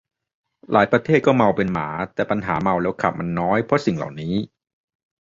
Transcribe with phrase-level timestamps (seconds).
[0.71, 4.35] หลายประเทศก็เมาเป็นหมา แต่ปัญหาเมาแล้วขับมันน้อยเพราะสิ่งเหล่านี้